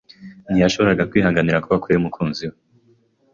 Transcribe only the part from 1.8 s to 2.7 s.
kure yumukunzi we.